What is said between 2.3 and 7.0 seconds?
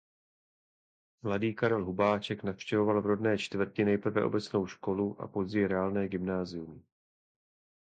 navštěvoval v rodné čtvrti nejprve obecnou školu a později reálné gymnázium.